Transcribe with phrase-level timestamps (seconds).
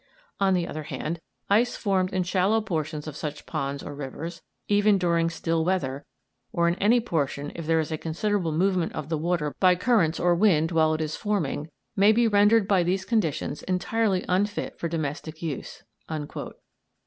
[0.39, 4.97] On the other hand, ice formed in shallow portions of such ponds or rivers, even
[4.97, 6.05] during still weather,
[6.51, 10.19] or in any portion if there is a considerable movement of the water by currents
[10.19, 14.87] or wind while it is forming, may be rendered by these conditions entirely unfit for
[14.89, 15.83] domestic use."